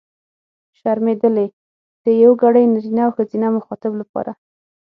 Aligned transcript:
شرمېدلې! 0.79 1.47
د 2.03 2.05
یوګړي 2.23 2.63
نرينه 2.73 3.01
او 3.07 3.11
ښځينه 3.17 3.47
مخاطب 3.57 3.91
لپاره. 4.01 4.31